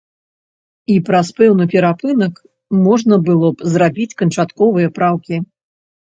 [0.91, 2.33] І праз пэўны перапынак
[2.85, 5.35] можна было б зрабіць канчатковыя праўкі.